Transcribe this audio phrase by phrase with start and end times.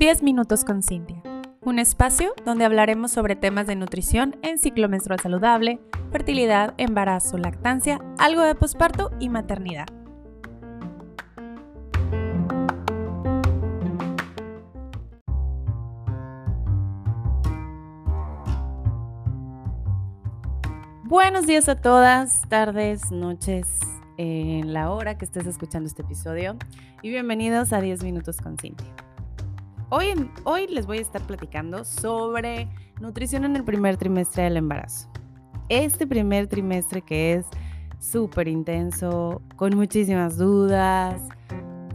[0.00, 1.22] 10 minutos con Cintia,
[1.60, 5.78] un espacio donde hablaremos sobre temas de nutrición en ciclo menstrual saludable,
[6.10, 9.86] fertilidad, embarazo, lactancia, algo de posparto y maternidad.
[21.04, 23.80] Buenos días a todas, tardes, noches,
[24.20, 26.54] en la hora que estés escuchando este episodio
[27.00, 28.94] y bienvenidos a 10 minutos con Cintia.
[29.88, 30.08] Hoy,
[30.44, 32.68] hoy les voy a estar platicando sobre
[33.00, 35.08] nutrición en el primer trimestre del embarazo.
[35.70, 37.46] Este primer trimestre que es
[37.98, 41.22] súper intenso, con muchísimas dudas,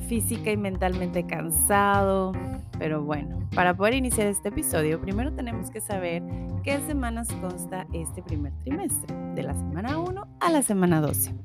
[0.07, 2.31] física y mentalmente cansado.
[2.79, 6.23] Pero bueno, para poder iniciar este episodio, primero tenemos que saber
[6.63, 11.35] qué semanas consta este primer trimestre, de la semana 1 a la semana 12.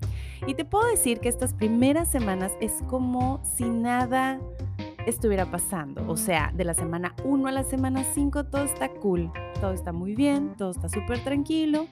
[0.47, 4.41] Y te puedo decir que estas primeras semanas es como si nada
[5.07, 6.05] estuviera pasando.
[6.09, 9.93] O sea, de la semana 1 a la semana 5 todo está cool, todo está
[9.93, 11.87] muy bien, todo está súper tranquilo,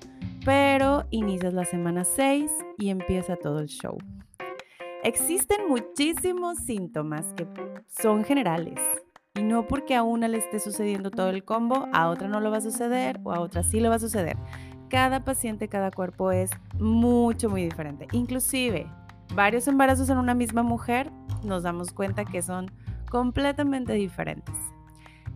[0.45, 3.98] pero inicias la semana 6 y empieza todo el show.
[5.05, 7.47] Existen muchísimos síntomas que
[7.86, 8.80] son generales
[9.34, 12.51] y no porque a una le esté sucediendo todo el combo, a otra no lo
[12.51, 14.36] va a suceder o a otra sí le va a suceder.
[14.89, 18.08] Cada paciente, cada cuerpo es mucho, muy diferente.
[18.12, 18.86] Inclusive,
[19.34, 21.11] varios embarazos en una misma mujer
[21.45, 22.70] nos damos cuenta que son
[23.11, 24.55] completamente diferentes.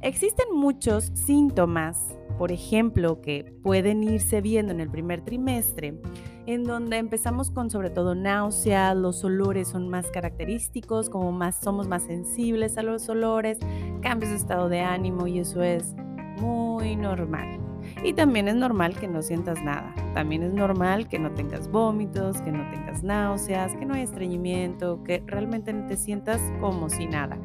[0.00, 1.98] Existen muchos síntomas,
[2.38, 6.00] por ejemplo, que pueden irse viendo en el primer trimestre,
[6.46, 11.86] en donde empezamos con sobre todo náusea, los olores son más característicos, como más somos
[11.86, 13.58] más sensibles a los olores,
[14.00, 15.94] cambios de estado de ánimo y eso es
[16.40, 17.61] muy normal.
[18.04, 19.94] Y también es normal que no sientas nada.
[20.14, 25.02] También es normal que no tengas vómitos, que no tengas náuseas, que no hay estreñimiento,
[25.04, 27.38] que realmente no te sientas como si nada.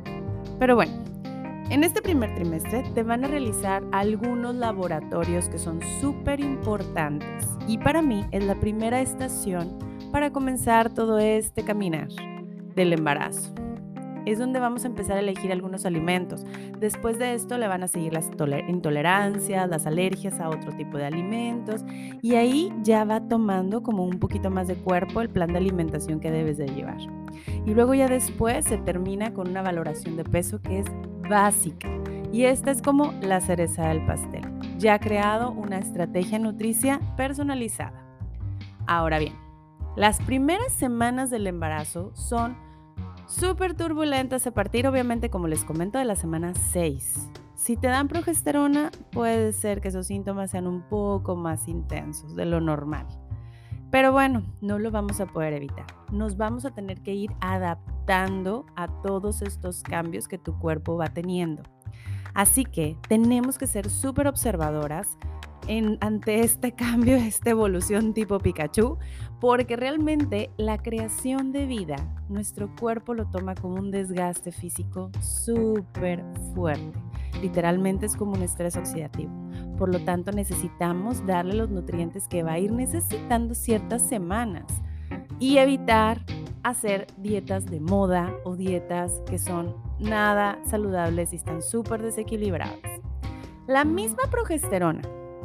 [0.59, 0.94] Pero bueno,
[1.69, 7.77] en este primer trimestre te van a realizar algunos laboratorios que son súper importantes y
[7.77, 9.77] para mí es la primera estación
[10.11, 12.08] para comenzar todo este caminar
[12.73, 13.53] del embarazo.
[14.27, 16.45] Es donde vamos a empezar a elegir algunos alimentos.
[16.77, 18.30] Después de esto le van a seguir las
[18.67, 21.86] intolerancias, las alergias a otro tipo de alimentos
[22.21, 26.20] y ahí ya va tomando como un poquito más de cuerpo el plan de alimentación
[26.20, 26.98] que debes de llevar.
[27.65, 30.86] Y luego ya después se termina con una valoración de peso que es
[31.30, 31.88] básica.
[32.33, 34.42] Y esta es como la cereza del pastel.
[34.77, 38.04] Ya ha creado una estrategia nutricia personalizada.
[38.88, 39.36] Ahora bien,
[39.95, 42.67] las primeras semanas del embarazo son
[43.27, 47.30] súper turbulentas a partir, obviamente, como les comento, de la semana 6.
[47.55, 52.45] Si te dan progesterona, puede ser que esos síntomas sean un poco más intensos de
[52.45, 53.08] lo normal.
[53.92, 55.86] Pero bueno, no lo vamos a poder evitar.
[56.11, 61.08] Nos vamos a tener que ir adaptando a todos estos cambios que tu cuerpo va
[61.08, 61.64] teniendo.
[62.33, 65.17] Así que tenemos que ser súper observadoras
[66.02, 68.98] ante este cambio, esta evolución tipo Pikachu,
[69.39, 71.95] porque realmente la creación de vida,
[72.30, 76.23] nuestro cuerpo lo toma como un desgaste físico súper
[76.54, 77.00] fuerte.
[77.42, 79.32] Literalmente es como un estrés oxidativo.
[79.77, 84.66] Por lo tanto, necesitamos darle los nutrientes que va a ir necesitando ciertas semanas
[85.39, 86.26] y evitar
[86.64, 92.80] hacer dietas de moda o dietas que son nada saludables y están súper desequilibradas.
[93.67, 95.02] La misma progesterona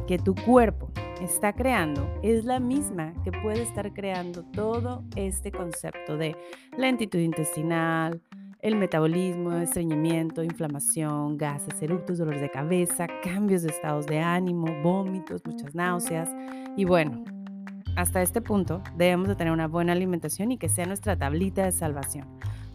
[0.07, 0.91] que tu cuerpo
[1.21, 6.37] está creando es la misma que puede estar creando todo este concepto de
[6.77, 8.21] lentitud intestinal,
[8.61, 15.43] el metabolismo, estreñimiento, inflamación, gases, eructos, dolores de cabeza, cambios de estados de ánimo, vómitos,
[15.45, 16.31] muchas náuseas.
[16.77, 17.25] Y bueno,
[17.97, 21.73] hasta este punto debemos de tener una buena alimentación y que sea nuestra tablita de
[21.73, 22.29] salvación.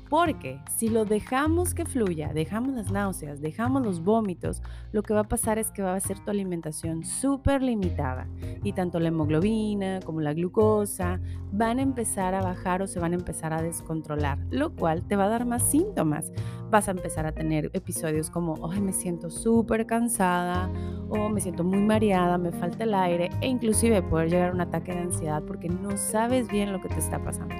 [0.09, 4.61] Porque si lo dejamos que fluya, dejamos las náuseas, dejamos los vómitos,
[4.93, 8.27] lo que va a pasar es que va a ser tu alimentación súper limitada
[8.63, 11.19] y tanto la hemoglobina como la glucosa
[11.51, 15.17] van a empezar a bajar o se van a empezar a descontrolar, lo cual te
[15.17, 16.31] va a dar más síntomas.
[16.69, 20.69] Vas a empezar a tener episodios como, ay, me siento súper cansada
[21.09, 24.61] o me siento muy mareada, me falta el aire e inclusive poder llegar a un
[24.61, 27.55] ataque de ansiedad porque no sabes bien lo que te está pasando.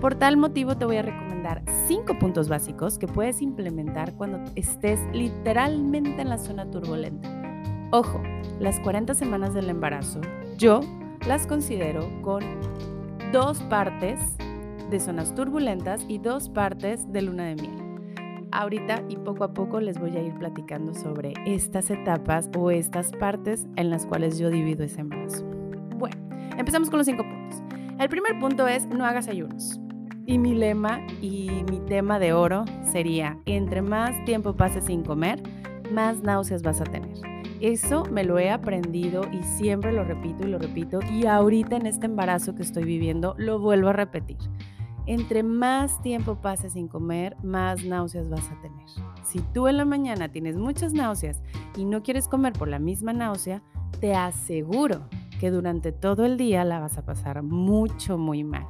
[0.00, 1.27] Por tal motivo te voy a recomendar
[1.86, 7.28] cinco puntos básicos que puedes implementar cuando estés literalmente en la zona turbulenta.
[7.90, 8.20] Ojo,
[8.60, 10.20] las 40 semanas del embarazo
[10.56, 10.80] yo
[11.26, 12.42] las considero con
[13.32, 14.20] dos partes
[14.90, 17.88] de zonas turbulentas y dos partes de luna de miel.
[18.50, 23.12] Ahorita y poco a poco les voy a ir platicando sobre estas etapas o estas
[23.12, 25.44] partes en las cuales yo divido ese embarazo.
[25.96, 26.16] Bueno,
[26.56, 27.62] empezamos con los cinco puntos.
[27.98, 29.80] El primer punto es no hagas ayunos.
[30.28, 35.42] Y mi lema y mi tema de oro sería, entre más tiempo pases sin comer,
[35.90, 37.16] más náuseas vas a tener.
[37.62, 41.86] Eso me lo he aprendido y siempre lo repito y lo repito y ahorita en
[41.86, 44.36] este embarazo que estoy viviendo lo vuelvo a repetir.
[45.06, 48.86] Entre más tiempo pases sin comer, más náuseas vas a tener.
[49.24, 51.42] Si tú en la mañana tienes muchas náuseas
[51.74, 53.62] y no quieres comer por la misma náusea,
[53.98, 55.08] te aseguro
[55.40, 58.66] que durante todo el día la vas a pasar mucho, muy mal.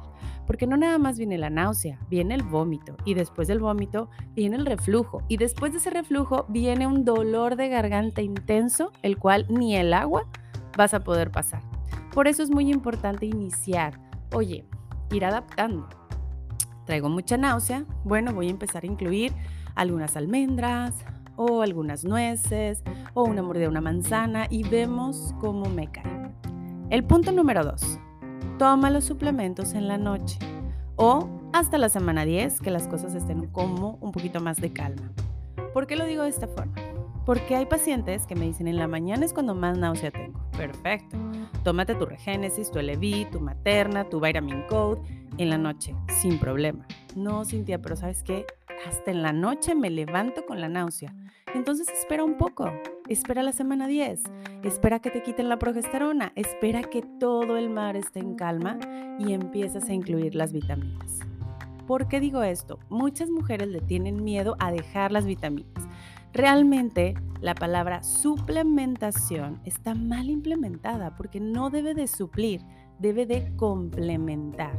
[0.49, 4.55] Porque no nada más viene la náusea, viene el vómito y después del vómito viene
[4.55, 9.45] el reflujo y después de ese reflujo viene un dolor de garganta intenso, el cual
[9.47, 10.25] ni el agua
[10.75, 11.61] vas a poder pasar.
[12.11, 13.99] Por eso es muy importante iniciar,
[14.33, 14.65] oye,
[15.11, 15.87] ir adaptando.
[16.87, 19.31] Traigo mucha náusea, bueno, voy a empezar a incluir
[19.75, 20.95] algunas almendras
[21.35, 22.81] o algunas nueces
[23.13, 26.31] o una mordida de una manzana y vemos cómo me cae.
[26.89, 27.99] El punto número dos,
[28.59, 30.37] toma los suplementos en la noche
[30.97, 35.13] o hasta la semana 10 que las cosas estén como un poquito más de calma.
[35.73, 36.75] ¿Por qué lo digo de esta forma?
[37.25, 40.37] Porque hay pacientes que me dicen en la mañana es cuando más náusea tengo.
[40.57, 41.17] Perfecto.
[41.63, 45.01] Tómate tu Regenesis, tu Elevi, tu Materna, tu Vitamin Code
[45.37, 46.85] en la noche, sin problema.
[47.15, 48.45] No, Cintia, pero ¿sabes qué?
[48.85, 51.15] Hasta en la noche me levanto con la náusea.
[51.55, 52.71] Entonces espera un poco,
[53.07, 54.21] espera la semana 10,
[54.63, 58.79] espera que te quiten la progesterona, espera que todo el mar esté en calma
[59.17, 61.19] y empiezas a incluir las vitaminas.
[61.87, 62.77] ¿Por qué digo esto?
[62.89, 65.87] Muchas mujeres le tienen miedo a dejar las vitaminas.
[66.33, 72.61] Realmente la palabra suplementación está mal implementada porque no debe de suplir,
[72.99, 74.77] debe de complementar.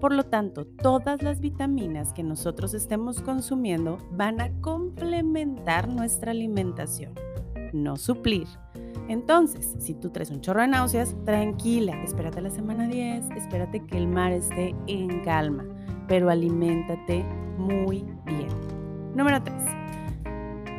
[0.00, 7.14] Por lo tanto, todas las vitaminas que nosotros estemos consumiendo van a complementar nuestra alimentación,
[7.72, 8.46] no suplir.
[9.08, 13.98] Entonces, si tú traes un chorro de náuseas, tranquila, espérate la semana 10, espérate que
[13.98, 15.64] el mar esté en calma,
[16.06, 17.24] pero aliméntate
[17.56, 18.48] muy bien.
[19.16, 19.56] Número 3.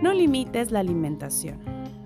[0.01, 1.59] No limites la alimentación,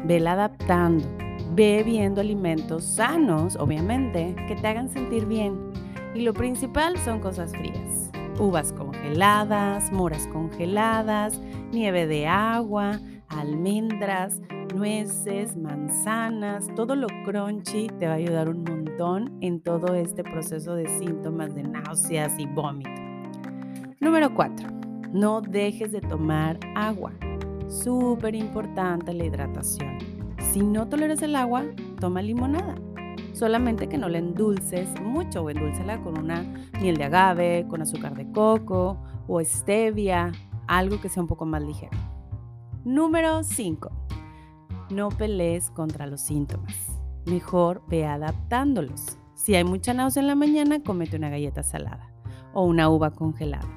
[0.03, 1.05] vela adaptando,
[1.53, 5.72] ve viendo alimentos sanos, obviamente, que te hagan sentir bien
[6.15, 8.11] y lo principal son cosas frías.
[8.39, 11.39] Uvas congeladas, moras congeladas,
[11.71, 12.99] nieve de agua,
[13.29, 14.41] almendras,
[14.73, 20.75] nueces, manzanas, todo lo crunchy te va a ayudar un montón en todo este proceso
[20.75, 23.01] de síntomas de náuseas y vómito.
[23.99, 24.67] Número 4.
[25.11, 27.11] No dejes de tomar agua.
[27.67, 29.97] Súper importante la hidratación.
[30.51, 31.63] Si no toleras el agua,
[31.99, 32.75] toma limonada
[33.33, 36.43] solamente que no la endulces mucho o endúlcela con una
[36.79, 38.97] miel de agave, con azúcar de coco
[39.27, 40.31] o stevia,
[40.67, 41.97] algo que sea un poco más ligero.
[42.85, 43.91] Número 5.
[44.91, 46.75] No pelees contra los síntomas.
[47.25, 49.17] Mejor ve adaptándolos.
[49.35, 52.13] Si hay mucha náusea en la mañana, cómete una galleta salada
[52.53, 53.67] o una uva congelada.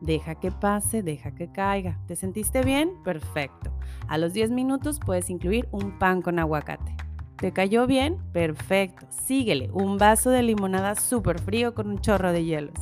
[0.00, 1.98] Deja que pase, deja que caiga.
[2.06, 2.90] ¿Te sentiste bien?
[3.04, 3.70] Perfecto.
[4.08, 6.94] A los 10 minutos puedes incluir un pan con aguacate.
[7.36, 8.18] ¿Te cayó bien?
[8.32, 9.06] Perfecto.
[9.10, 9.70] Síguele.
[9.72, 12.74] Un vaso de limonada súper frío con un chorro de hielos.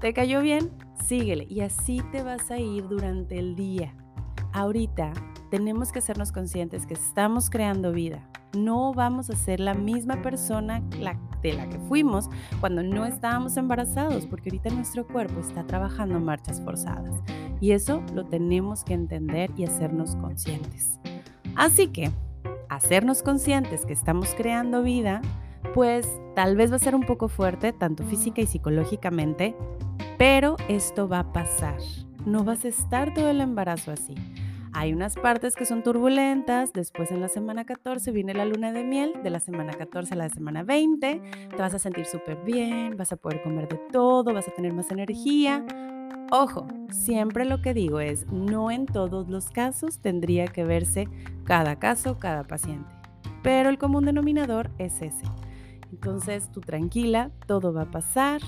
[0.00, 0.70] ¿Te cayó bien?
[1.04, 1.46] Síguele.
[1.48, 3.94] Y así te vas a ir durante el día.
[4.52, 5.12] Ahorita
[5.50, 8.28] tenemos que hacernos conscientes que estamos creando vida.
[8.56, 10.80] No vamos a ser la misma persona
[11.42, 12.28] de la que fuimos
[12.60, 17.14] cuando no estábamos embarazados, porque ahorita nuestro cuerpo está trabajando marchas forzadas.
[17.60, 20.98] Y eso lo tenemos que entender y hacernos conscientes.
[21.56, 22.10] Así que
[22.78, 25.20] hacernos conscientes que estamos creando vida,
[25.74, 29.56] pues tal vez va a ser un poco fuerte, tanto física y psicológicamente,
[30.16, 31.78] pero esto va a pasar.
[32.24, 34.14] No vas a estar todo el embarazo así.
[34.72, 38.84] Hay unas partes que son turbulentas, después en la semana 14 viene la luna de
[38.84, 41.20] miel, de la semana 14 a la semana 20,
[41.50, 44.72] te vas a sentir súper bien, vas a poder comer de todo, vas a tener
[44.72, 45.64] más energía,
[46.30, 51.08] Ojo, siempre lo que digo es, no en todos los casos tendría que verse
[51.44, 52.90] cada caso, cada paciente,
[53.42, 55.24] pero el común denominador es ese.
[55.90, 58.42] Entonces, tú tranquila, todo va a pasar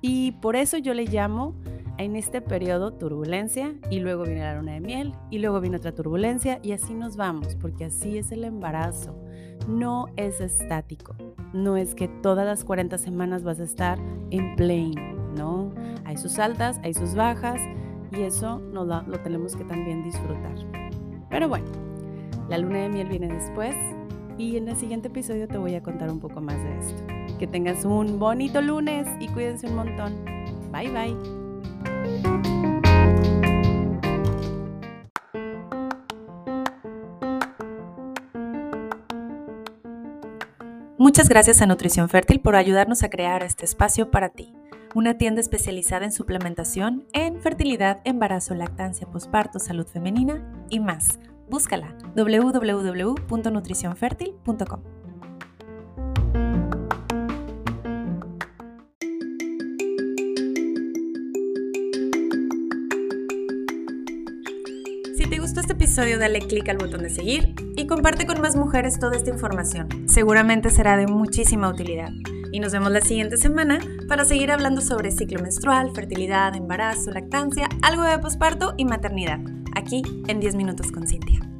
[0.00, 1.54] y por eso yo le llamo
[1.98, 5.94] en este periodo turbulencia y luego viene la luna de miel y luego viene otra
[5.94, 9.16] turbulencia y así nos vamos, porque así es el embarazo.
[9.68, 11.14] No es estático,
[11.52, 15.72] no es que todas las 40 semanas vas a estar en plane, ¿no?
[16.14, 17.60] Hay sus altas, hay sus bajas
[18.12, 20.54] y eso no lo, lo tenemos que también disfrutar.
[21.28, 21.66] Pero bueno,
[22.48, 23.74] la luna de miel viene después
[24.38, 27.02] y en el siguiente episodio te voy a contar un poco más de esto.
[27.40, 30.24] Que tengas un bonito lunes y cuídense un montón.
[30.70, 31.16] Bye bye.
[40.96, 44.54] Muchas gracias a Nutrición Fértil por ayudarnos a crear este espacio para ti,
[44.94, 51.18] una tienda especializada en suplementación en fertilidad, embarazo, lactancia, posparto, salud femenina y más.
[51.50, 54.80] Búscala www.nutricionfertil.com.
[65.16, 68.56] Si te gustó este episodio, dale clic al botón de seguir y comparte con más
[68.56, 70.08] mujeres toda esta información.
[70.08, 72.10] Seguramente será de muchísima utilidad.
[72.54, 77.68] Y nos vemos la siguiente semana para seguir hablando sobre ciclo menstrual, fertilidad, embarazo, lactancia,
[77.82, 79.40] algo de posparto y maternidad,
[79.74, 81.53] aquí en 10 minutos con Cintia.